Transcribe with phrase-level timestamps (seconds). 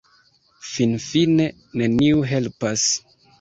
[0.69, 1.47] Finfine
[1.83, 2.89] neniu helpas.